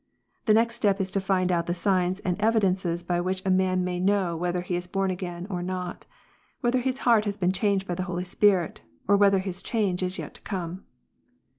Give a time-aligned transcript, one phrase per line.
[0.47, 3.83] The next step is to find out the signs and evidences by which a man
[3.83, 6.07] may know whether he is born again or not,
[6.61, 10.17] whether his heart has been changed by the Holy Spirit, or whether his change is
[10.17, 10.85] yet to come.